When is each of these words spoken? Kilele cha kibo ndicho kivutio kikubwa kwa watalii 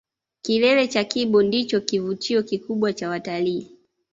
Kilele 0.41 0.87
cha 0.87 1.03
kibo 1.03 1.43
ndicho 1.43 1.81
kivutio 1.81 2.43
kikubwa 2.43 2.93
kwa 2.93 3.09
watalii 3.09 3.71